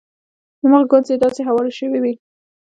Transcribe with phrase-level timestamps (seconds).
[0.59, 2.13] د مخ ګونځې یې داسې هوارې شوې وې.